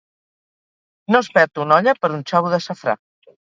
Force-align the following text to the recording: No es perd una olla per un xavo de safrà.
No 1.13 1.21
es 1.21 1.31
perd 1.37 1.63
una 1.67 1.77
olla 1.77 1.95
per 2.03 2.13
un 2.19 2.27
xavo 2.33 2.55
de 2.59 2.65
safrà. 2.71 3.01